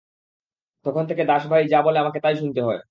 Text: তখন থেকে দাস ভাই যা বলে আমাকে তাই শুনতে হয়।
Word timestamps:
তখন 0.85 1.03
থেকে 1.07 1.23
দাস 1.25 1.43
ভাই 1.47 1.63
যা 1.67 1.79
বলে 1.81 1.97
আমাকে 1.99 2.19
তাই 2.19 2.35
শুনতে 2.37 2.61
হয়। 2.61 2.79